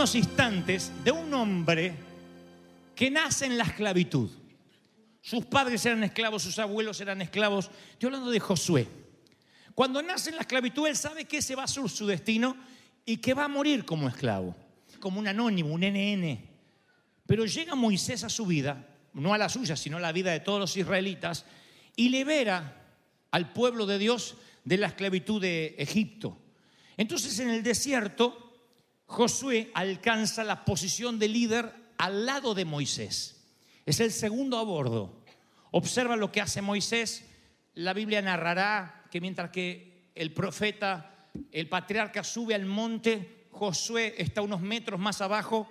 [0.00, 1.92] unos instantes de un hombre
[2.96, 4.30] que nace en la esclavitud.
[5.20, 7.70] Sus padres eran esclavos, sus abuelos eran esclavos.
[7.90, 8.88] Estoy hablando de Josué.
[9.74, 12.56] Cuando nace en la esclavitud, él sabe que ese va a ser su destino
[13.04, 14.56] y que va a morir como esclavo,
[15.00, 16.48] como un anónimo, un NN.
[17.26, 20.40] Pero llega Moisés a su vida, no a la suya, sino a la vida de
[20.40, 21.44] todos los israelitas,
[21.94, 22.86] y libera
[23.32, 26.38] al pueblo de Dios de la esclavitud de Egipto.
[26.96, 28.49] Entonces en el desierto,
[29.10, 33.44] Josué alcanza la posición de líder al lado de Moisés.
[33.84, 35.24] Es el segundo a bordo.
[35.72, 37.28] Observa lo que hace Moisés.
[37.74, 44.42] La Biblia narrará que mientras que el profeta, el patriarca sube al monte, Josué está
[44.42, 45.68] unos metros más abajo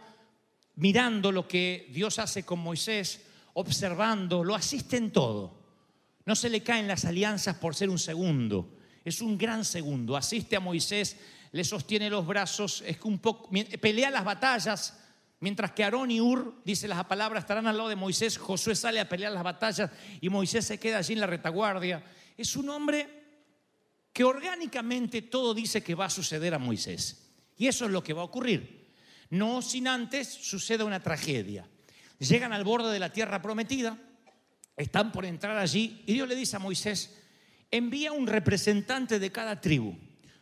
[0.75, 5.58] mirando lo que Dios hace con Moisés, observando, lo asiste en todo.
[6.25, 8.75] No se le caen las alianzas por ser un segundo.
[9.06, 10.18] Es un gran segundo.
[10.18, 11.16] Asiste a Moisés,
[11.52, 12.84] le sostiene los brazos,
[13.82, 14.98] pelea las batallas.
[15.42, 19.00] Mientras que Aarón y Ur, dice las palabras, estarán al lado de Moisés, Josué sale
[19.00, 19.90] a pelear las batallas
[20.20, 22.04] y Moisés se queda allí en la retaguardia.
[22.38, 23.08] Es un hombre
[24.12, 27.32] que orgánicamente todo dice que va a suceder a Moisés.
[27.58, 28.94] Y eso es lo que va a ocurrir.
[29.30, 31.68] No sin antes suceda una tragedia.
[32.20, 33.98] Llegan al borde de la tierra prometida,
[34.76, 37.18] están por entrar allí y Dios le dice a Moisés,
[37.72, 39.96] envía un representante de cada tribu.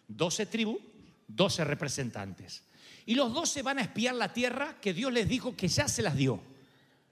[0.07, 0.77] Doce tribus,
[1.27, 2.63] doce representantes.
[3.05, 6.01] Y los doce van a espiar la tierra que Dios les dijo que ya se
[6.01, 6.41] las dio.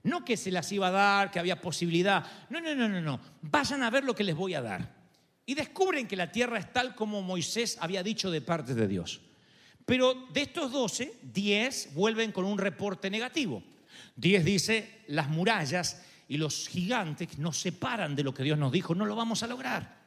[0.03, 2.25] No que se las iba a dar, que había posibilidad.
[2.49, 3.19] No, no, no, no, no.
[3.41, 4.93] Vayan a ver lo que les voy a dar.
[5.45, 9.21] Y descubren que la tierra es tal como Moisés había dicho de parte de Dios.
[9.85, 13.63] Pero de estos doce, diez vuelven con un reporte negativo.
[14.15, 18.95] Diez dice, las murallas y los gigantes nos separan de lo que Dios nos dijo,
[18.95, 20.03] no lo vamos a lograr.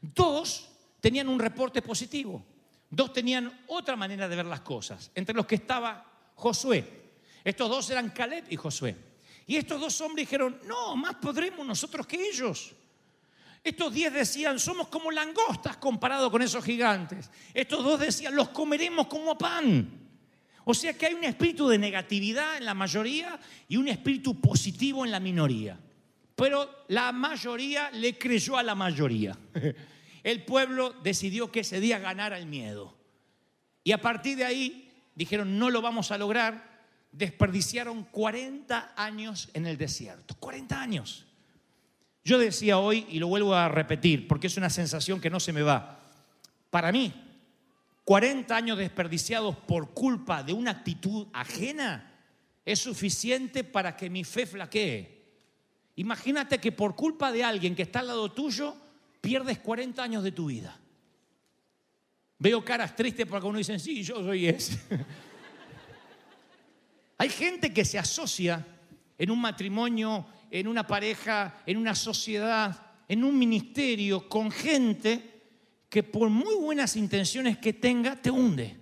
[0.00, 0.68] Dos
[1.00, 2.44] tenían un reporte positivo.
[2.90, 6.84] Dos tenían otra manera de ver las cosas, entre los que estaba Josué.
[7.44, 8.96] Estos dos eran Caleb y Josué.
[9.46, 12.72] Y estos dos hombres dijeron, no, más podremos nosotros que ellos.
[13.62, 17.30] Estos diez decían, somos como langostas comparado con esos gigantes.
[17.54, 19.88] Estos dos decían, los comeremos como pan.
[20.64, 25.04] O sea que hay un espíritu de negatividad en la mayoría y un espíritu positivo
[25.04, 25.78] en la minoría.
[26.34, 29.36] Pero la mayoría le creyó a la mayoría.
[30.22, 32.96] El pueblo decidió que ese día ganara el miedo.
[33.84, 36.80] Y a partir de ahí dijeron, no lo vamos a lograr.
[37.12, 40.34] Desperdiciaron 40 años en el desierto.
[40.38, 41.26] 40 años.
[42.24, 45.52] Yo decía hoy, y lo vuelvo a repetir, porque es una sensación que no se
[45.52, 46.00] me va.
[46.70, 47.12] Para mí,
[48.04, 52.10] 40 años desperdiciados por culpa de una actitud ajena
[52.64, 55.20] es suficiente para que mi fe flaquee.
[55.96, 58.76] Imagínate que por culpa de alguien que está al lado tuyo,
[59.20, 60.78] pierdes 40 años de tu vida.
[62.38, 64.80] Veo caras tristes porque uno dice, sí, yo soy ese.
[67.18, 68.66] Hay gente que se asocia
[69.18, 75.42] en un matrimonio, en una pareja, en una sociedad, en un ministerio, con gente
[75.90, 78.76] que por muy buenas intenciones que tenga, te hunde.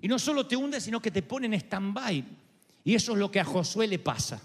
[0.00, 2.24] Y no solo te hunde, sino que te pone en stand-by.
[2.84, 4.40] Y eso es lo que a Josué le pasa.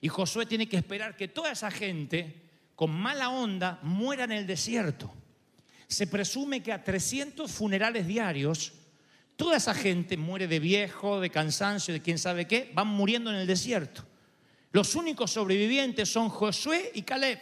[0.00, 2.43] Y Josué tiene que esperar que toda esa gente
[2.74, 5.12] con mala onda muera en el desierto.
[5.86, 8.72] Se presume que a 300 funerales diarios,
[9.36, 13.36] toda esa gente muere de viejo, de cansancio, de quién sabe qué, van muriendo en
[13.36, 14.04] el desierto.
[14.72, 17.38] Los únicos sobrevivientes son Josué y Caleb,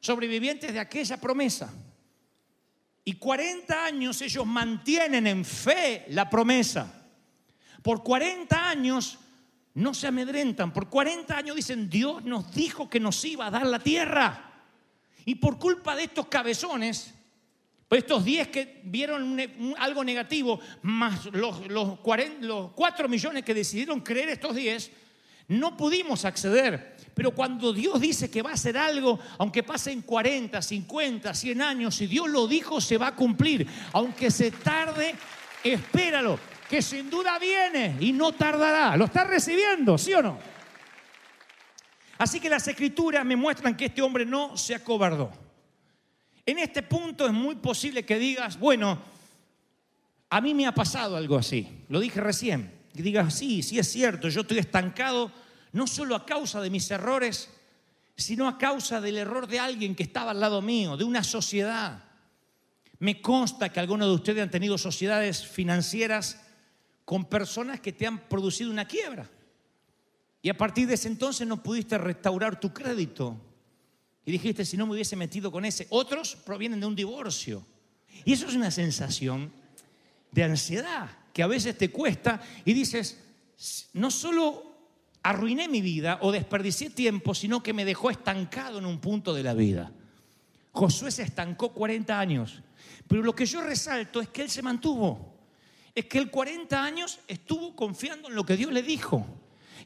[0.00, 1.72] sobrevivientes de aquella promesa.
[3.04, 7.02] Y 40 años ellos mantienen en fe la promesa.
[7.82, 9.18] Por 40 años
[9.74, 10.72] no se amedrentan.
[10.72, 14.52] Por 40 años dicen, Dios nos dijo que nos iba a dar la tierra.
[15.24, 17.14] Y por culpa de estos cabezones,
[17.88, 19.38] pues estos 10 que vieron
[19.78, 24.90] algo negativo, más los, los, 40, los 4 millones que decidieron creer estos 10,
[25.48, 26.96] no pudimos acceder.
[27.14, 31.94] Pero cuando Dios dice que va a hacer algo, aunque pasen 40, 50, 100 años,
[31.94, 33.66] si Dios lo dijo, se va a cumplir.
[33.92, 35.14] Aunque se tarde,
[35.62, 36.38] espéralo,
[36.68, 38.96] que sin duda viene y no tardará.
[38.96, 40.38] ¿Lo está recibiendo, sí o no?
[42.18, 45.32] Así que las escrituras me muestran que este hombre no se acobardó.
[46.46, 48.98] En este punto es muy posible que digas, bueno,
[50.30, 51.84] a mí me ha pasado algo así.
[51.88, 52.72] Lo dije recién.
[52.94, 55.32] Que digas, sí, sí es cierto, yo estoy estancado
[55.72, 57.50] no solo a causa de mis errores,
[58.16, 62.04] sino a causa del error de alguien que estaba al lado mío, de una sociedad.
[63.00, 66.43] Me consta que algunos de ustedes han tenido sociedades financieras
[67.04, 69.28] con personas que te han producido una quiebra.
[70.40, 73.36] Y a partir de ese entonces no pudiste restaurar tu crédito.
[74.26, 75.86] Y dijiste, si no me hubiese metido con ese.
[75.90, 77.64] Otros provienen de un divorcio.
[78.24, 79.52] Y eso es una sensación
[80.30, 83.18] de ansiedad que a veces te cuesta y dices,
[83.92, 84.74] no solo
[85.22, 89.42] arruiné mi vida o desperdicié tiempo, sino que me dejó estancado en un punto de
[89.42, 89.92] la vida.
[90.70, 92.62] Josué se estancó 40 años,
[93.08, 95.33] pero lo que yo resalto es que él se mantuvo.
[95.94, 99.26] Es que él 40 años estuvo confiando en lo que Dios le dijo.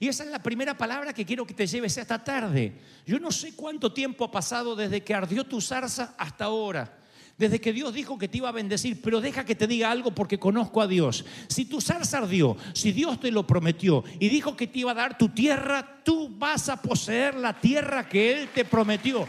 [0.00, 2.72] Y esa es la primera palabra que quiero que te lleves esta tarde.
[3.06, 6.99] Yo no sé cuánto tiempo ha pasado desde que ardió tu zarza hasta ahora
[7.38, 10.10] desde que Dios dijo que te iba a bendecir, pero deja que te diga algo
[10.10, 11.25] porque conozco a Dios.
[11.46, 14.94] Si tu zarza ardió, si Dios te lo prometió y dijo que te iba a
[14.94, 19.26] dar tu tierra, tú vas a poseer la tierra que Él te prometió.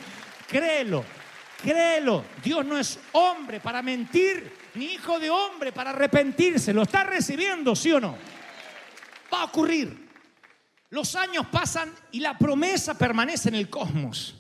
[0.48, 1.06] Créelo,
[1.62, 2.26] créelo.
[2.44, 6.74] Dios no es hombre para mentir, ni hijo de hombre para arrepentirse.
[6.74, 8.18] ¿Lo está recibiendo, sí o no?
[9.34, 10.10] Va a ocurrir.
[10.90, 14.36] Los años pasan y la promesa permanece en el cosmos.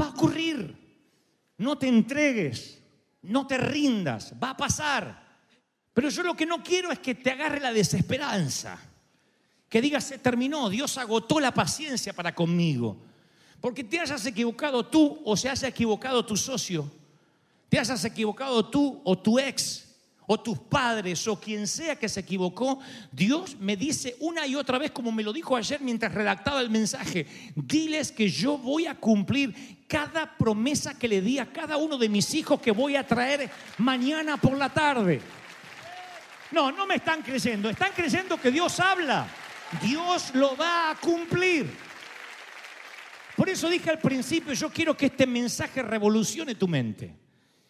[0.00, 0.86] Va a ocurrir.
[1.58, 2.82] No te entregues,
[3.22, 5.26] no te rindas, va a pasar.
[5.92, 8.78] Pero yo lo que no quiero es que te agarre la desesperanza,
[9.68, 13.02] que digas, se terminó, Dios agotó la paciencia para conmigo.
[13.60, 16.90] Porque te hayas equivocado tú o se haya equivocado tu socio,
[17.68, 19.86] te hayas equivocado tú o tu ex,
[20.26, 22.80] o tus padres o quien sea que se equivocó,
[23.12, 26.70] Dios me dice una y otra vez, como me lo dijo ayer mientras redactaba el
[26.70, 31.96] mensaje, diles que yo voy a cumplir cada promesa que le di a cada uno
[31.96, 33.48] de mis hijos que voy a traer
[33.78, 35.20] mañana por la tarde.
[36.50, 39.28] No, no me están creyendo, están creyendo que Dios habla.
[39.82, 41.68] Dios lo va a cumplir.
[43.36, 47.25] Por eso dije al principio, yo quiero que este mensaje revolucione tu mente.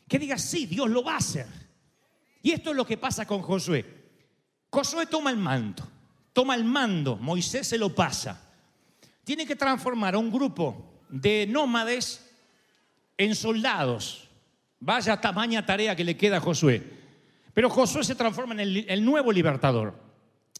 [0.08, 1.46] Que digas, sí, Dios lo va a hacer.
[2.42, 3.84] Y esto es lo que pasa con Josué.
[4.70, 5.86] Josué toma el mando,
[6.32, 8.40] toma el mando, Moisés se lo pasa.
[9.24, 12.30] Tiene que transformar a un grupo de nómades
[13.16, 14.28] en soldados.
[14.78, 16.82] Vaya tamaña tarea que le queda a Josué.
[17.52, 19.98] Pero Josué se transforma en el, el nuevo libertador.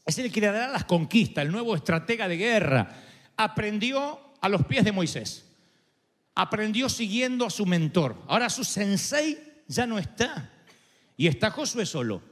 [0.04, 2.88] Es el que le dará las conquistas, el nuevo estratega de guerra.
[3.37, 5.44] Aprendió a los pies de Moisés.
[6.37, 8.23] Aprendió siguiendo a su mentor.
[8.28, 10.52] Ahora su sensei ya no está
[11.16, 12.23] y está Josué solo.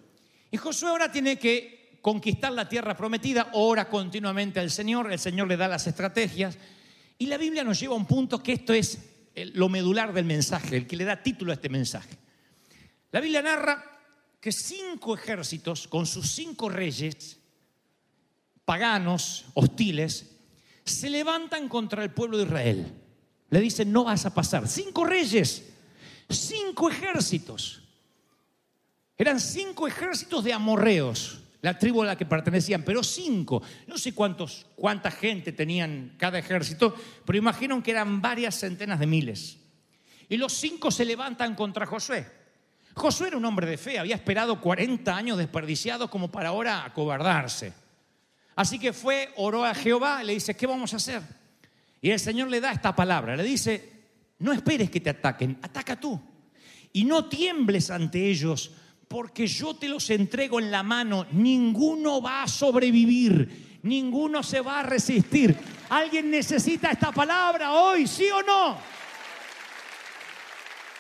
[0.51, 5.49] Y Josué ahora tiene que conquistar la tierra prometida, ora continuamente al Señor, el Señor
[5.49, 6.59] le da las estrategias.
[7.17, 8.99] Y la Biblia nos lleva a un punto que esto es
[9.55, 12.19] lo medular del mensaje, el que le da título a este mensaje.
[13.11, 13.83] La Biblia narra
[14.39, 17.39] que cinco ejércitos con sus cinco reyes,
[18.67, 20.37] paganos, hostiles,
[20.85, 22.93] se levantan contra el pueblo de Israel.
[23.55, 24.67] Le dicen, no vas a pasar.
[24.67, 25.63] Cinco reyes,
[26.29, 27.85] cinco ejércitos.
[29.17, 33.63] Eran cinco ejércitos de amorreos, la tribu a la que pertenecían, pero cinco.
[33.87, 39.07] No sé cuántos, cuánta gente tenían cada ejército, pero imagino que eran varias centenas de
[39.07, 39.59] miles.
[40.29, 42.27] Y los cinco se levantan contra Josué.
[42.95, 47.73] Josué era un hombre de fe, había esperado 40 años desperdiciados como para ahora acobardarse.
[48.57, 51.44] Así que fue, oró a Jehová y le dice, ¿qué vamos a hacer?
[52.05, 53.93] Y el Señor le da esta palabra, le dice,
[54.41, 56.21] no esperes que te ataquen, ataca tú.
[56.93, 58.73] Y no tiembles ante ellos,
[59.09, 64.81] porque yo te los entrego en la mano, ninguno va a sobrevivir, ninguno se va
[64.81, 65.57] a resistir.
[65.89, 68.77] ¿Alguien necesita esta palabra hoy, sí o no?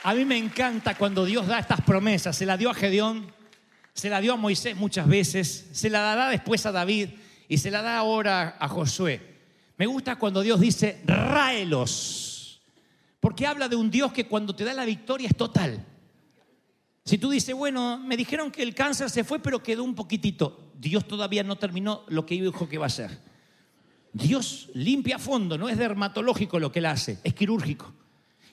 [0.04, 2.34] A mí me encanta cuando Dios da estas promesas.
[2.34, 3.30] Se la dio a Gedeón,
[3.92, 7.10] se la dio a Moisés muchas veces, se la dará después a David
[7.46, 9.33] y se la da ahora a Josué.
[9.76, 12.60] Me gusta cuando Dios dice, ráelos,
[13.20, 15.84] porque habla de un Dios que cuando te da la victoria es total.
[17.04, 20.72] Si tú dices, bueno, me dijeron que el cáncer se fue, pero quedó un poquitito.
[20.74, 23.18] Dios todavía no terminó lo que dijo que iba a hacer.
[24.12, 27.92] Dios limpia a fondo, no es dermatológico lo que él hace, es quirúrgico.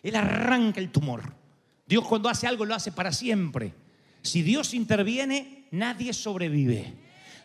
[0.02, 1.36] Él arranca el tumor.
[1.86, 3.74] Dios cuando hace algo lo hace para siempre.
[4.24, 6.94] Si Dios interviene, nadie sobrevive.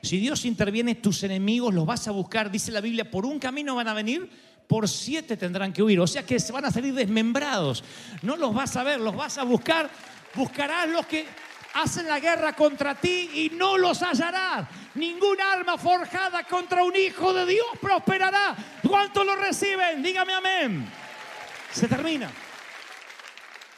[0.03, 3.75] Si Dios interviene, tus enemigos los vas a buscar, dice la Biblia, por un camino
[3.75, 4.31] van a venir,
[4.67, 6.01] por siete tendrán que huir.
[6.01, 7.85] O sea que se van a salir desmembrados.
[8.23, 9.91] No los vas a ver, los vas a buscar.
[10.35, 11.27] Buscarás los que
[11.75, 14.69] hacen la guerra contra ti y no los hallarás.
[14.95, 18.57] Ningún arma forjada contra un hijo de Dios prosperará.
[18.87, 20.03] ¿Cuántos lo reciben?
[20.03, 20.87] Dígame amén.
[21.73, 22.31] Se termina.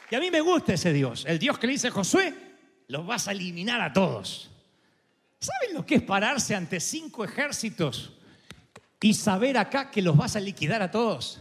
[0.09, 1.25] Y a mí me gusta ese Dios.
[1.27, 2.33] El Dios que le dice Josué,
[2.87, 4.49] los vas a eliminar a todos.
[5.39, 8.11] ¿Saben lo que es pararse ante cinco ejércitos
[9.01, 11.39] y saber acá que los vas a liquidar a todos?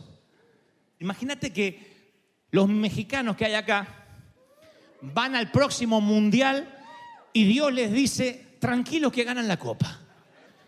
[1.00, 2.12] Imagínate que
[2.50, 4.06] los mexicanos que hay acá
[5.00, 6.76] van al próximo mundial
[7.32, 9.98] y Dios les dice, tranquilos que ganan la copa.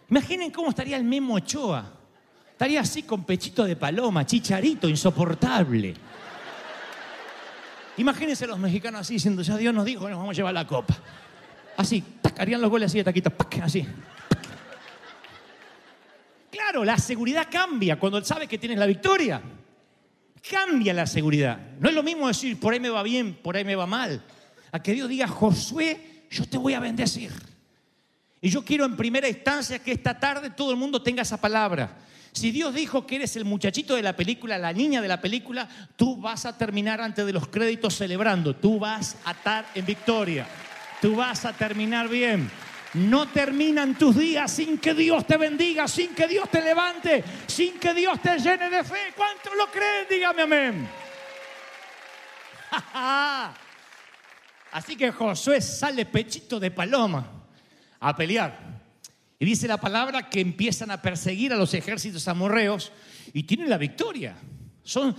[0.09, 1.93] Imaginen cómo estaría el Memo Ochoa.
[2.51, 5.95] Estaría así con pechito de paloma, chicharito, insoportable.
[7.97, 10.97] Imagínense los mexicanos así diciendo, ya Dios nos dijo nos vamos a llevar la copa.
[11.77, 12.03] Así,
[12.39, 13.87] harían los goles así de taquito, pac, así.
[16.51, 19.41] Claro, la seguridad cambia cuando él sabe que tienes la victoria.
[20.49, 21.59] Cambia la seguridad.
[21.79, 24.23] No es lo mismo decir, por ahí me va bien, por ahí me va mal.
[24.73, 27.33] A que Dios diga, Josué, yo te voy a bendecir.
[28.41, 31.99] Y yo quiero en primera instancia que esta tarde todo el mundo tenga esa palabra.
[32.33, 35.69] Si Dios dijo que eres el muchachito de la película, la niña de la película,
[35.97, 38.55] tú vas a terminar antes de los créditos celebrando.
[38.55, 40.47] Tú vas a estar en victoria.
[41.01, 42.51] Tú vas a terminar bien.
[42.95, 47.79] No terminan tus días sin que Dios te bendiga, sin que Dios te levante, sin
[47.79, 49.13] que Dios te llene de fe.
[49.17, 50.07] ¿Cuántos lo creen?
[50.11, 50.89] Dígame amén.
[54.73, 57.31] Así que Josué sale pechito de paloma
[58.01, 58.81] a pelear.
[59.39, 62.93] Y dice la palabra que empiezan a perseguir a los ejércitos amorreos
[63.33, 64.37] y tienen la victoria.
[64.83, 65.15] Son,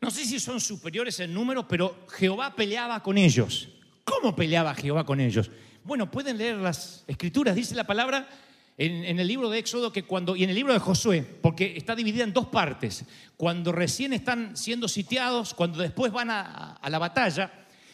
[0.00, 3.68] no sé si son superiores en número, pero Jehová peleaba con ellos.
[4.04, 5.50] ¿Cómo peleaba Jehová con ellos?
[5.82, 7.54] Bueno, pueden leer las escrituras.
[7.54, 8.28] Dice la palabra
[8.76, 11.94] en, el libro de Éxodo que cuando, y en el libro de Josué, porque está
[11.94, 13.04] dividida en dos partes,
[13.36, 17.52] cuando recién están siendo sitiados, cuando después van a, la batalla,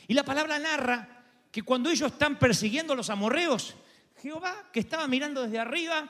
[0.09, 3.75] y la palabra narra que cuando ellos están persiguiendo a los amorreos,
[4.23, 6.09] Jehová, que estaba mirando desde arriba,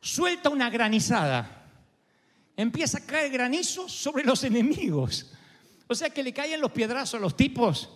[0.00, 1.66] suelta una granizada.
[2.56, 5.32] Empieza a caer granizo sobre los enemigos.
[5.86, 7.88] O sea que le caían los piedrazos a los tipos.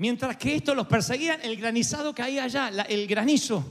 [0.00, 3.70] Mientras que estos los perseguían, el granizado caía allá, el granizo.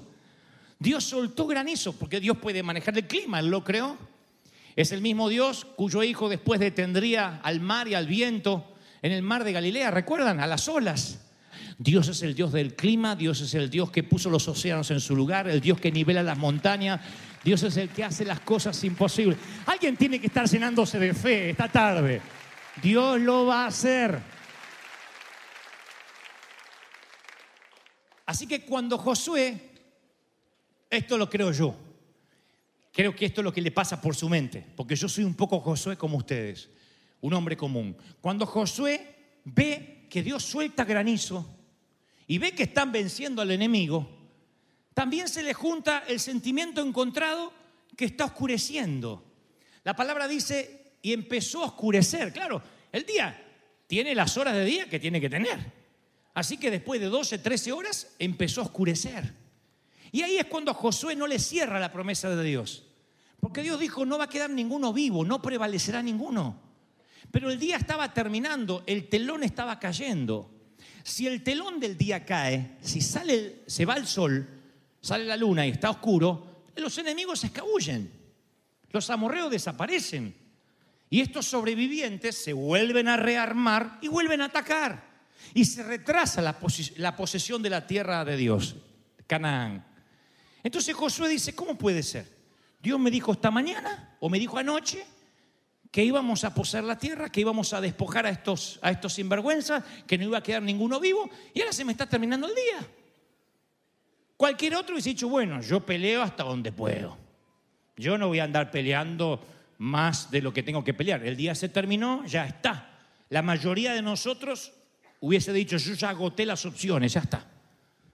[0.77, 3.98] Dios soltó granizo, porque Dios puede manejar el clima, Él lo creó.
[4.75, 9.24] Es el mismo Dios cuyo hijo después detendría al mar y al viento en el
[9.24, 10.39] mar de Galilea, ¿recuerdan?
[10.39, 11.19] A las olas.
[11.79, 15.00] Dios es el Dios del clima, Dios es el Dios que puso los océanos en
[15.00, 17.01] su lugar, el Dios que nivela las montañas,
[17.43, 19.39] Dios es el que hace las cosas imposibles.
[19.65, 22.21] Alguien tiene que estar llenándose de fe esta tarde.
[22.83, 24.38] Dios lo va a hacer.
[28.29, 29.59] Así que cuando Josué,
[30.88, 31.75] esto lo creo yo,
[32.93, 35.33] creo que esto es lo que le pasa por su mente, porque yo soy un
[35.33, 36.69] poco Josué como ustedes,
[37.21, 37.98] un hombre común.
[38.21, 41.43] Cuando Josué ve que Dios suelta granizo,
[42.27, 44.07] y ve que están venciendo al enemigo,
[44.93, 47.51] también se le junta el sentimiento encontrado
[47.98, 49.24] que está oscureciendo.
[49.83, 52.31] La palabra dice, y empezó a oscurecer.
[52.31, 53.43] Claro, el día
[53.88, 55.78] tiene las horas de día que tiene que tener.
[56.33, 59.33] Así que después de 12, 13 horas empezó a oscurecer.
[60.12, 62.86] Y ahí es cuando Josué no le cierra la promesa de Dios.
[63.39, 66.59] Porque Dios dijo, no va a quedar ninguno vivo, no prevalecerá ninguno.
[67.31, 70.51] Pero el día estaba terminando, el telón estaba cayendo.
[71.03, 74.48] Si el telón del día cae, si sale, se va el sol,
[75.01, 78.12] sale la luna y está oscuro, los enemigos se escabullen.
[78.91, 80.36] Los amorreos desaparecen.
[81.09, 85.09] Y estos sobrevivientes se vuelven a rearmar y vuelven a atacar.
[85.53, 86.60] Y se retrasa la,
[87.15, 88.75] posesión de la tierra de Dios,
[89.27, 89.86] Canaán.
[90.63, 92.27] Entonces Josué dice, ¿cómo puede ser?
[92.82, 95.06] Dios me dijo esta mañana o me dijo anoche
[95.91, 99.84] que íbamos a posar la tierra, que íbamos a despojar a estos, a estos sinvergüenzas,
[100.06, 102.88] que no iba a quedar ninguno vivo, y ahora se me está terminando el día.
[104.38, 107.18] Cualquier otro hubiese dicho, bueno, yo peleo hasta donde puedo.
[107.98, 109.44] Yo no voy a andar peleando
[109.79, 111.25] más de lo que tengo que pelear.
[111.25, 113.00] El día se terminó, ya está.
[113.29, 114.72] La mayoría de nosotros
[115.20, 117.46] hubiese dicho, yo ya agoté las opciones, ya está.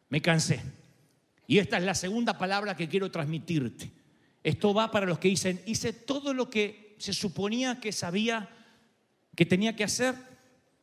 [0.09, 0.61] Me cansé.
[1.47, 3.91] Y esta es la segunda palabra que quiero transmitirte.
[4.43, 8.49] Esto va para los que dicen, hice todo lo que se suponía que sabía
[9.35, 10.15] que tenía que hacer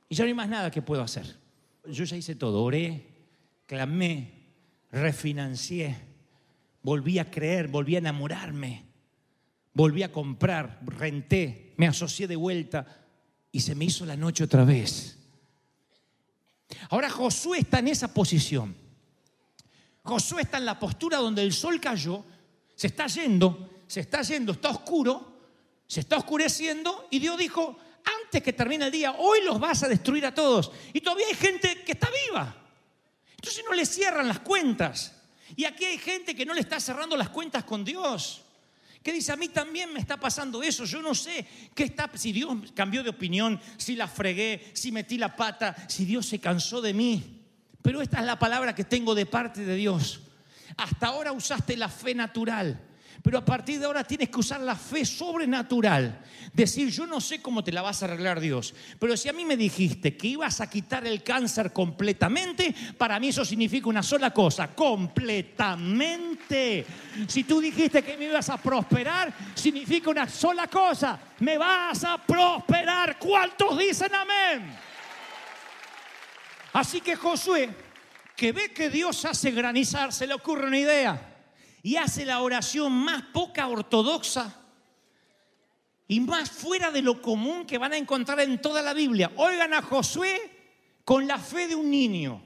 [0.08, 1.36] y ya no hay más nada que puedo hacer.
[1.86, 3.06] Yo ya hice todo, oré,
[3.66, 4.30] clamé,
[4.90, 5.96] refinancié,
[6.82, 8.84] volví a creer, volví a enamorarme,
[9.72, 12.86] volví a comprar, renté, me asocié de vuelta
[13.50, 15.18] y se me hizo la noche otra vez.
[16.90, 18.76] Ahora Josué está en esa posición.
[20.02, 22.24] Josué está en la postura donde el sol cayó,
[22.74, 25.40] se está yendo, se está yendo, está oscuro,
[25.86, 27.78] se está oscureciendo y Dios dijo,
[28.24, 30.72] antes que termine el día, hoy los vas a destruir a todos.
[30.92, 32.56] Y todavía hay gente que está viva.
[33.34, 35.20] Entonces no le cierran las cuentas.
[35.54, 38.41] Y aquí hay gente que no le está cerrando las cuentas con Dios.
[39.02, 40.84] Que dice, a mí también me está pasando eso.
[40.84, 45.18] Yo no sé qué está, si Dios cambió de opinión, si la fregué, si metí
[45.18, 47.40] la pata, si Dios se cansó de mí.
[47.82, 50.20] Pero esta es la palabra que tengo de parte de Dios.
[50.76, 52.80] Hasta ahora usaste la fe natural.
[53.22, 56.20] Pero a partir de ahora tienes que usar la fe sobrenatural.
[56.52, 59.44] Decir, yo no sé cómo te la vas a arreglar Dios, pero si a mí
[59.44, 64.32] me dijiste que ibas a quitar el cáncer completamente, para mí eso significa una sola
[64.32, 66.84] cosa, completamente.
[67.28, 72.18] Si tú dijiste que me ibas a prosperar, significa una sola cosa, me vas a
[72.18, 73.20] prosperar.
[73.20, 74.76] ¿Cuántos dicen amén?
[76.72, 77.70] Así que Josué,
[78.34, 81.31] que ve que Dios hace granizar, se le ocurre una idea
[81.82, 84.56] y hace la oración más poca ortodoxa
[86.06, 89.32] y más fuera de lo común que van a encontrar en toda la Biblia.
[89.36, 90.40] Oigan a Josué
[91.04, 92.42] con la fe de un niño.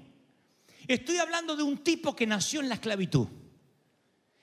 [0.86, 3.26] Estoy hablando de un tipo que nació en la esclavitud.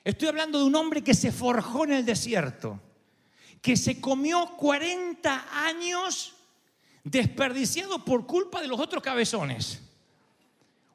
[0.03, 2.79] Estoy hablando de un hombre que se forjó en el desierto,
[3.61, 6.33] que se comió 40 años
[7.03, 9.81] desperdiciado por culpa de los otros cabezones.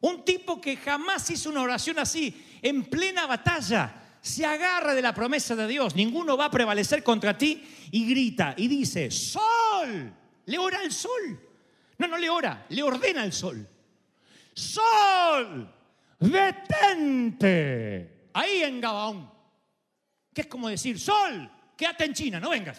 [0.00, 5.14] Un tipo que jamás hizo una oración así, en plena batalla, se agarra de la
[5.14, 10.12] promesa de Dios, ninguno va a prevalecer contra ti y grita y dice, sol,
[10.46, 11.40] le ora al sol.
[11.98, 13.66] No, no le ora, le ordena al sol.
[14.54, 15.74] Sol,
[16.20, 17.50] detente.
[18.34, 19.30] Ahí en Gabaón.
[20.32, 22.78] Que es como decir, sol, quédate en China, no vengas.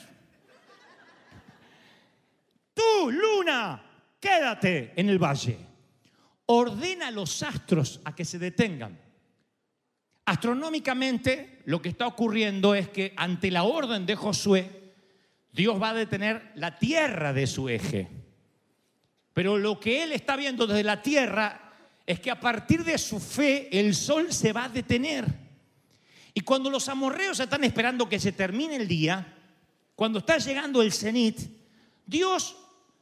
[2.74, 3.84] Tú, luna,
[4.22, 5.69] quédate en el valle
[6.52, 9.00] ordena a los astros a que se detengan.
[10.26, 14.94] Astronómicamente, lo que está ocurriendo es que ante la orden de Josué,
[15.52, 18.08] Dios va a detener la tierra de su eje.
[19.34, 21.72] Pero lo que él está viendo desde la tierra
[22.06, 25.26] es que a partir de su fe el sol se va a detener.
[26.34, 29.36] Y cuando los amorreos están esperando que se termine el día,
[29.96, 31.40] cuando está llegando el cenit,
[32.08, 32.56] Dios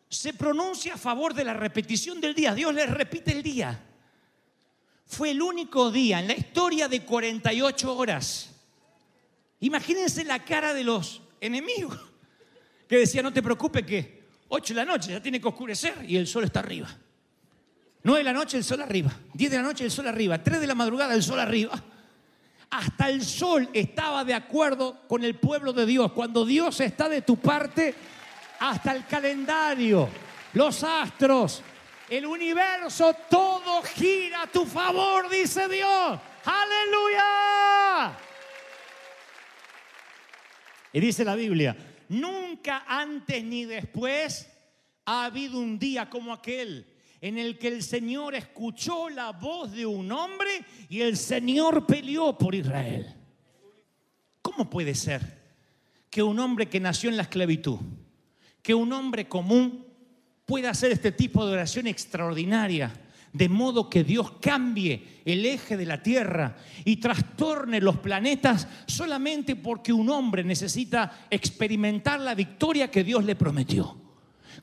[0.10, 2.54] se pronuncia a favor de la repetición del día.
[2.54, 3.84] Dios les repite el día.
[5.06, 8.50] Fue el único día en la historia de 48 horas.
[9.60, 11.98] Imagínense la cara de los enemigos
[12.88, 16.16] que decía, no te preocupes que 8 de la noche ya tiene que oscurecer y
[16.16, 16.90] el sol está arriba.
[18.04, 20.62] 9 de la noche el sol arriba, 10 de la noche el sol arriba, 3
[20.62, 21.84] de la madrugada el sol arriba.
[22.70, 26.12] Hasta el sol estaba de acuerdo con el pueblo de Dios.
[26.12, 27.96] Cuando Dios está de tu parte,
[28.60, 30.10] hasta el calendario,
[30.54, 31.62] los astros,
[32.10, 36.20] el universo, todo gira a tu favor, dice Dios.
[36.46, 38.18] Aleluya.
[40.94, 41.76] Y dice la Biblia,
[42.10, 44.50] nunca antes ni después
[45.06, 49.86] ha habido un día como aquel en el que el Señor escuchó la voz de
[49.86, 53.14] un hombre y el Señor peleó por Israel.
[54.42, 55.38] ¿Cómo puede ser
[56.10, 57.80] que un hombre que nació en la esclavitud,
[58.68, 59.86] que un hombre común
[60.46, 62.92] pueda hacer este tipo de oración extraordinaria,
[63.32, 69.56] de modo que Dios cambie el eje de la Tierra y trastorne los planetas solamente
[69.56, 73.96] porque un hombre necesita experimentar la victoria que Dios le prometió.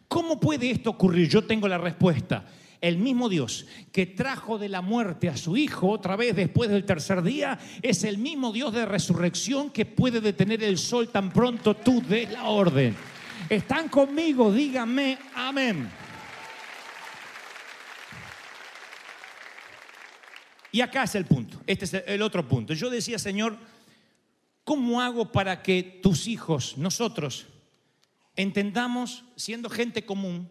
[0.06, 1.30] ¿Cómo puede esto ocurrir?
[1.30, 2.44] Yo tengo la respuesta.
[2.82, 6.84] El mismo Dios que trajo de la muerte a su Hijo otra vez después del
[6.84, 11.74] tercer día es el mismo Dios de resurrección que puede detener el sol tan pronto
[11.74, 12.94] tú des la orden.
[13.48, 14.50] ¿Están conmigo?
[14.50, 15.90] Díganme amén.
[20.72, 22.74] Y acá es el punto, este es el otro punto.
[22.74, 23.56] Yo decía, Señor,
[24.64, 27.46] ¿cómo hago para que tus hijos, nosotros,
[28.34, 30.50] entendamos, siendo gente común,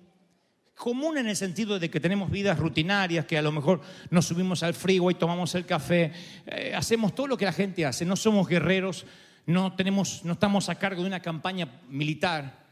[0.75, 4.63] común en el sentido de que tenemos vidas rutinarias, que a lo mejor nos subimos
[4.63, 6.13] al y tomamos el café,
[6.45, 9.05] eh, hacemos todo lo que la gente hace, no somos guerreros,
[9.45, 12.62] no, tenemos, no estamos a cargo de una campaña militar,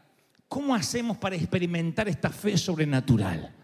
[0.52, 3.54] ¿cómo hacemos para experimentar esta fe sobrenatural?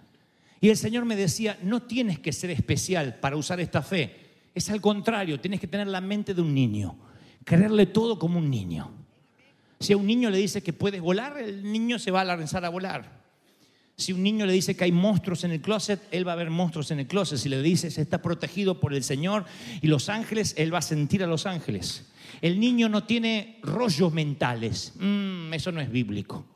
[0.58, 4.16] Y el Señor me decía, no tienes que ser especial para usar esta fe.
[4.54, 6.96] Es al contrario, tienes que tener la mente de un niño,
[7.44, 8.90] creerle todo como un niño.
[9.78, 12.64] Si a un niño le dice que puedes volar, el niño se va a lanzar
[12.64, 13.20] a volar.
[13.94, 16.48] Si un niño le dice que hay monstruos en el closet, él va a ver
[16.48, 17.36] monstruos en el closet.
[17.36, 19.44] Si le dices está protegido por el Señor
[19.82, 22.06] y los ángeles, él va a sentir a los ángeles.
[22.40, 24.94] El niño no tiene rollos mentales.
[24.98, 26.46] Mm, eso no es bíblico.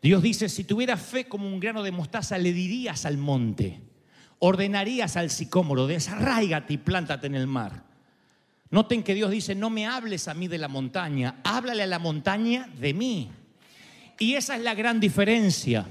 [0.00, 3.80] Dios dice, si tuvieras fe como un grano de mostaza, le dirías al monte,
[4.38, 7.84] ordenarías al sicómoro, desarráigate y plántate en el mar.
[8.70, 11.98] Noten que Dios dice, no me hables a mí de la montaña, háblale a la
[11.98, 13.30] montaña de mí.
[14.18, 15.86] Y esa es la gran diferencia.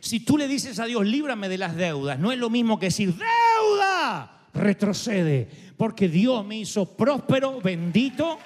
[0.00, 2.86] Si tú le dices a Dios, líbrame de las deudas, no es lo mismo que
[2.86, 8.38] decir, deuda, retrocede, porque Dios me hizo próspero, bendito,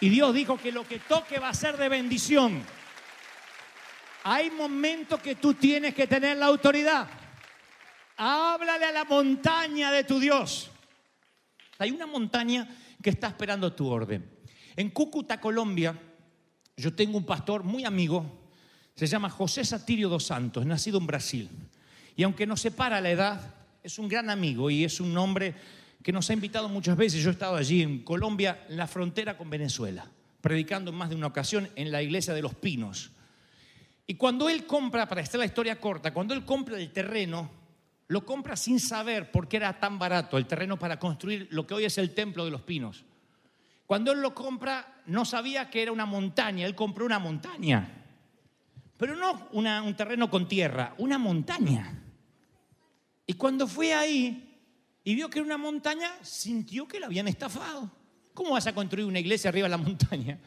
[0.00, 2.62] y Dios dijo que lo que toque va a ser de bendición.
[4.24, 7.08] Hay momentos que tú tienes que tener la autoridad.
[8.16, 10.70] Háblale a la montaña de tu Dios.
[11.78, 12.68] Hay una montaña
[13.02, 14.28] que está esperando tu orden.
[14.76, 15.98] En Cúcuta, Colombia,
[16.76, 18.50] yo tengo un pastor muy amigo,
[18.94, 21.48] se llama José Satirio dos Santos, nacido en Brasil.
[22.16, 25.54] Y aunque nos separa la edad, es un gran amigo y es un hombre
[26.02, 27.22] que nos ha invitado muchas veces.
[27.22, 31.14] Yo he estado allí en Colombia, en la frontera con Venezuela, predicando en más de
[31.14, 33.12] una ocasión en la iglesia de los Pinos.
[34.10, 37.50] Y cuando él compra, para hacer la historia corta, cuando él compra el terreno,
[38.06, 41.74] lo compra sin saber por qué era tan barato el terreno para construir lo que
[41.74, 43.04] hoy es el templo de los Pinos.
[43.84, 48.06] Cuando él lo compra, no sabía que era una montaña, él compró una montaña.
[48.96, 52.02] Pero no un terreno con tierra, una montaña.
[53.26, 54.58] Y cuando fue ahí
[55.04, 57.90] y vio que era una montaña, sintió que la habían estafado.
[58.32, 60.38] ¿Cómo vas a construir una iglesia arriba de la montaña?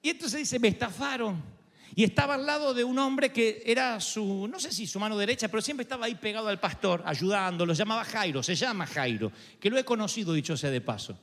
[0.00, 1.57] Y entonces dice, me estafaron.
[1.94, 5.16] Y estaba al lado de un hombre que era su, no sé si su mano
[5.16, 7.66] derecha, pero siempre estaba ahí pegado al pastor, ayudando.
[7.66, 11.18] Lo llamaba Jairo, se llama Jairo, que lo he conocido, dicho sea de paso.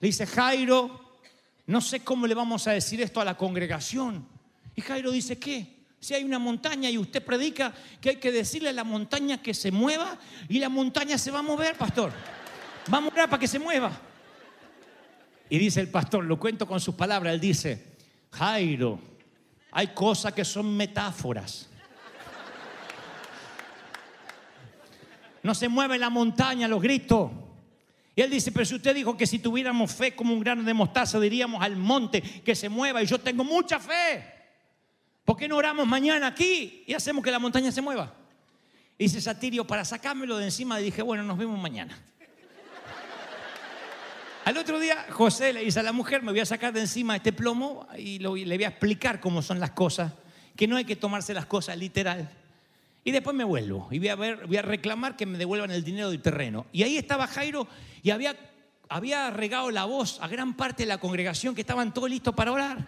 [0.00, 1.18] Le dice, Jairo,
[1.66, 4.26] no sé cómo le vamos a decir esto a la congregación.
[4.74, 5.76] Y Jairo dice, ¿qué?
[5.98, 9.54] Si hay una montaña y usted predica que hay que decirle a la montaña que
[9.54, 10.18] se mueva
[10.48, 12.12] y la montaña se va a mover, pastor.
[12.92, 13.98] Va a mover para que se mueva.
[15.48, 17.96] Y dice el pastor, lo cuento con sus palabras, él dice,
[18.32, 19.00] Jairo,
[19.76, 21.68] hay cosas que son metáforas.
[25.42, 27.30] No se mueve la montaña, los gritos.
[28.14, 30.72] Y él dice, pero si usted dijo que si tuviéramos fe como un grano de
[30.72, 34.24] mostaza, diríamos al monte que se mueva y yo tengo mucha fe.
[35.26, 38.14] ¿Por qué no oramos mañana aquí y hacemos que la montaña se mueva?
[38.96, 42.02] Y dice Satirio, para sacármelo de encima, dije, bueno, nos vemos mañana.
[44.46, 47.16] Al otro día, José le dice a la mujer, me voy a sacar de encima
[47.16, 50.12] este plomo y le voy a explicar cómo son las cosas,
[50.54, 52.30] que no hay que tomarse las cosas literal.
[53.02, 56.10] Y después me vuelvo y voy a, ver, a reclamar que me devuelvan el dinero
[56.10, 56.66] del terreno.
[56.70, 57.66] Y ahí estaba Jairo
[58.04, 58.36] y había,
[58.88, 62.52] había regado la voz a gran parte de la congregación que estaban todos listos para
[62.52, 62.86] orar.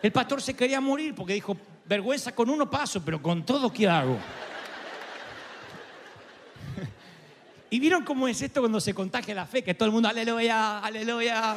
[0.00, 3.86] El pastor se quería morir porque dijo, vergüenza con uno paso, pero con todo, ¿qué
[3.86, 4.18] hago?
[7.68, 9.62] ¿Y vieron cómo es esto cuando se contagia la fe?
[9.64, 11.56] Que todo el mundo, aleluya, aleluya,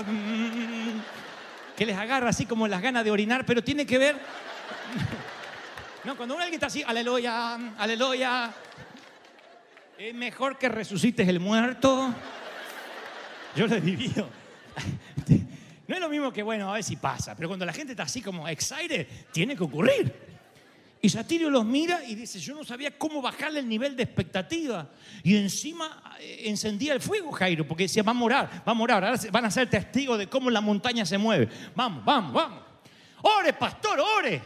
[1.77, 4.19] que les agarra así como las ganas de orinar, pero tiene que ver...
[6.03, 8.51] No, cuando alguien está así, aleluya, aleluya,
[9.97, 12.15] es mejor que resucites el muerto.
[13.55, 14.29] Yo le divido.
[15.87, 18.03] No es lo mismo que, bueno, a ver si pasa, pero cuando la gente está
[18.03, 20.28] así como excited, tiene que ocurrir.
[21.01, 24.89] Y Satirio los mira y dice, yo no sabía cómo bajarle el nivel de expectativa.
[25.23, 29.05] Y encima eh, encendía el fuego, Jairo, porque decía, vamos a orar, vamos a orar,
[29.05, 31.47] ahora van a ser testigos de cómo la montaña se mueve.
[31.73, 32.63] Vamos, vamos, vamos.
[33.21, 34.41] Ore, pastor, ore.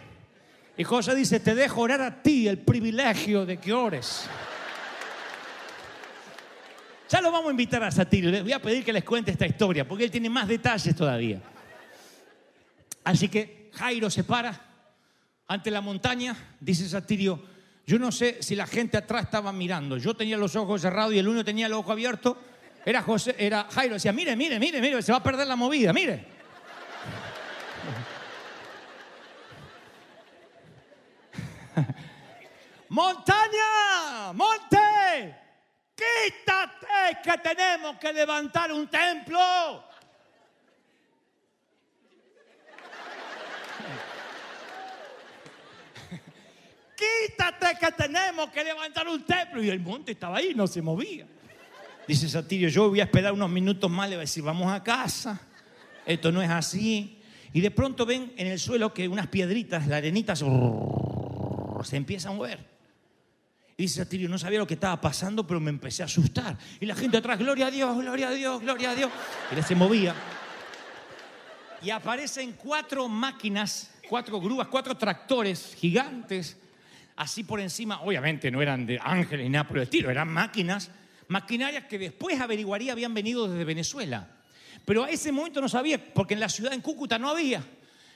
[0.77, 4.27] Y José dice, te dejo orar a ti el privilegio de que ores.
[7.09, 8.29] Ya lo vamos a invitar a Satirio.
[8.29, 11.41] Les voy a pedir que les cuente esta historia, porque él tiene más detalles todavía.
[13.03, 14.72] Así que Jairo se para
[15.47, 17.43] ante la montaña, dice Satirio,
[17.85, 19.97] yo no sé si la gente atrás estaba mirando.
[19.97, 22.37] Yo tenía los ojos cerrados y el uno tenía el ojo abierto.
[22.85, 25.91] Era José, era Jairo, decía, mire, mire, mire, mire, se va a perder la movida,
[25.93, 26.25] mire.
[32.89, 35.35] Montaña, monte,
[35.95, 39.39] quítate que tenemos que levantar un templo.
[47.27, 49.63] Quítate que tenemos que levantar un templo.
[49.63, 51.25] Y el monte estaba ahí, no se movía.
[52.07, 54.83] Dice Satirio, yo voy a esperar unos minutos más, le voy a decir, vamos a
[54.83, 55.39] casa.
[56.05, 57.19] Esto no es así.
[57.53, 60.45] Y de pronto ven en el suelo que unas piedritas, la arenita se,
[61.83, 62.73] se empieza a mover.
[63.77, 66.57] Y dice Satirio, no sabía lo que estaba pasando, pero me empecé a asustar.
[66.79, 69.11] Y la gente atrás, gloria a Dios, gloria a Dios, gloria a Dios.
[69.57, 70.13] Y se movía.
[71.81, 76.57] Y aparecen cuatro máquinas, cuatro grúas, cuatro tractores gigantes
[77.15, 80.89] así por encima, obviamente no eran de ángeles ni nada por el estilo, eran máquinas,
[81.27, 84.27] maquinarias que después averiguaría habían venido desde Venezuela.
[84.85, 87.63] Pero a ese momento no sabía, porque en la ciudad, en Cúcuta, no había.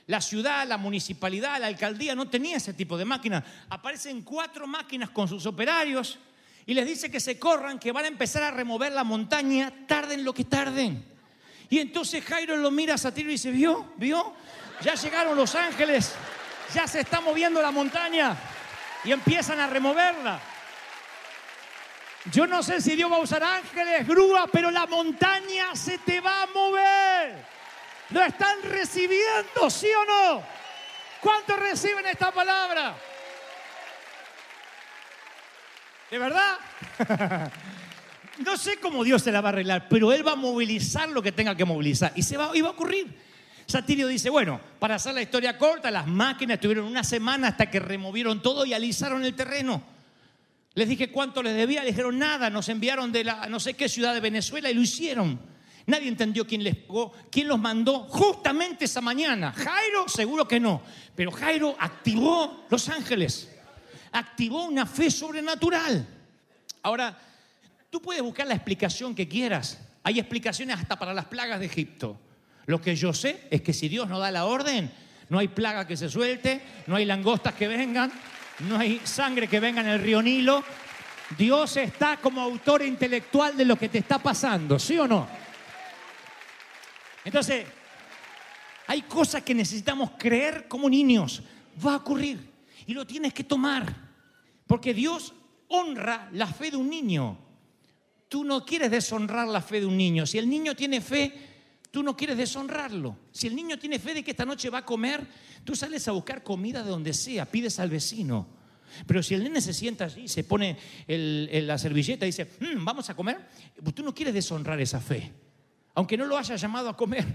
[0.08, 3.44] La ciudad, la municipalidad, la alcaldía no tenía ese tipo de máquinas.
[3.70, 6.18] Aparecen cuatro máquinas con sus operarios
[6.66, 10.24] y les dice que se corran, que van a empezar a remover la montaña, tarden
[10.24, 11.04] lo que tarden.
[11.70, 13.94] Y entonces Jairo lo mira a Satirio y dice, ¿vio?
[13.98, 14.34] ¿Vio?
[14.82, 16.14] Ya llegaron los ángeles,
[16.74, 18.38] ya se está moviendo la montaña
[19.08, 20.38] y empiezan a removerla.
[22.30, 26.20] Yo no sé si Dios va a usar ángeles, grúa, pero la montaña se te
[26.20, 27.46] va a mover.
[28.10, 30.43] ¿Lo están recibiendo, sí o no?
[31.22, 32.96] ¿Cuántos reciben esta palabra?
[36.12, 36.58] ¿De verdad?
[38.38, 41.24] No sé cómo Dios se la va a arreglar, pero Él va a movilizar lo
[41.24, 42.12] que tenga que movilizar.
[42.13, 43.08] Y se va, y va a ocurrir.
[43.68, 47.82] Satirio dice, bueno, para hacer la historia corta, las máquinas estuvieron una semana hasta que
[47.82, 49.84] removieron todo y alisaron el terreno.
[50.74, 53.90] Les dije cuánto les debía, le dijeron nada, nos enviaron de la no sé qué
[53.90, 55.38] ciudad de Venezuela y lo hicieron.
[55.86, 59.52] Nadie entendió quién les pagó, quién los mandó justamente esa mañana.
[59.52, 60.82] Jairo, seguro que no,
[61.14, 63.54] pero Jairo activó los ángeles,
[64.14, 66.08] activó una fe sobrenatural.
[66.84, 67.20] Ahora,
[67.90, 69.78] tú puedes buscar la explicación que quieras.
[70.04, 72.18] Hay explicaciones hasta para las plagas de Egipto.
[72.68, 74.92] Lo que yo sé es que si Dios no da la orden,
[75.30, 78.12] no hay plaga que se suelte, no hay langostas que vengan,
[78.60, 80.64] no hay sangre que venga en el río Nilo.
[81.38, 85.28] Dios está como autor intelectual de lo que te está pasando, ¿sí o no?
[87.24, 87.66] Entonces,
[88.88, 91.42] hay cosas que necesitamos creer como niños.
[91.86, 92.40] Va a ocurrir
[92.86, 93.94] y lo tienes que tomar.
[94.66, 95.34] Porque Dios
[95.70, 97.38] honra la fe de un niño.
[98.28, 100.26] Tú no quieres deshonrar la fe de un niño.
[100.26, 101.47] Si el niño tiene fe,
[101.91, 103.17] tú no quieres deshonrarlo.
[103.32, 105.26] Si el niño tiene fe de que esta noche va a comer,
[105.63, 108.47] tú sales a buscar comida de donde sea, pides al vecino.
[109.06, 112.84] Pero si el nene se sienta allí, se pone el- la servilleta y dice, "Mm,
[112.86, 113.38] vamos a comer,
[113.93, 115.32] tú no quieres deshonrar esa fe.
[115.93, 117.26] Aunque no lo haya llamado a comer.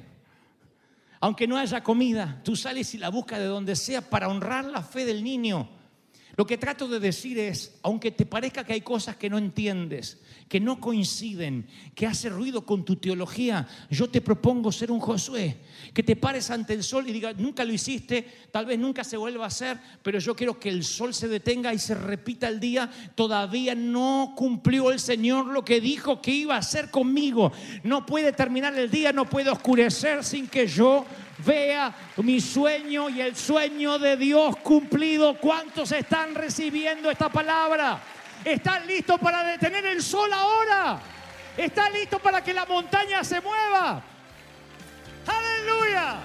[1.20, 4.82] Aunque no haya comida, tú sales y la buscas de donde sea para honrar la
[4.82, 5.68] fe del niño.
[6.36, 10.18] Lo que trato de decir es, aunque te parezca que hay cosas que no entiendes,
[10.48, 15.58] que no coinciden, que hace ruido con tu teología, yo te propongo ser un Josué,
[15.92, 19.18] que te pares ante el sol y digas, nunca lo hiciste, tal vez nunca se
[19.18, 22.60] vuelva a hacer, pero yo quiero que el sol se detenga y se repita el
[22.60, 27.52] día, todavía no cumplió el Señor lo que dijo que iba a hacer conmigo.
[27.84, 31.04] No puede terminar el día, no puede oscurecer sin que yo
[31.44, 35.36] vea mi sueño y el sueño de Dios cumplido.
[35.38, 37.98] ¿Cuántos están recibiendo esta palabra?
[38.44, 40.98] ¿Están listos para detener el sol ahora?
[41.56, 44.02] ¿Están listos para que la montaña se mueva?
[45.26, 46.16] Aleluya.